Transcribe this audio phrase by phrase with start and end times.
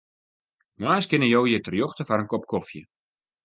[0.85, 2.81] Moarns kinne jo hjir terjochte foar in kop kofje.